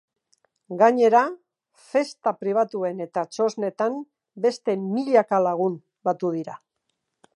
[0.77, 1.19] Gainera,
[1.89, 3.99] festa pribatuetan eta txosnetan
[4.47, 5.77] beste milaka lagun
[6.11, 6.57] batu dira.